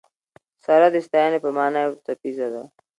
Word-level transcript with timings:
سره 0.65 0.87
د 0.91 0.95
ستاینې 1.07 1.37
په 1.45 1.49
مانا 1.57 1.79
یو 1.85 1.93
څپیزه 2.05 2.47
ده. 2.53 2.63